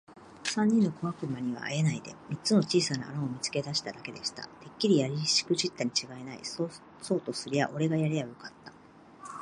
[0.43, 4.47] 三人の小悪魔にはあえないで、三つの小さな穴を見つけただけでした。
[4.59, 6.39] 「てっきりやりしくじったにちがいない。
[6.43, 6.65] そ
[7.13, 8.73] うとすりゃおれがやりゃよかった。」